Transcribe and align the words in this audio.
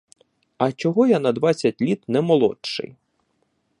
І 0.67 0.73
чого 0.73 1.07
я 1.07 1.19
на 1.19 1.31
двадцять 1.31 1.81
літ 1.81 2.09
не 2.09 2.21
молодший! 2.21 2.95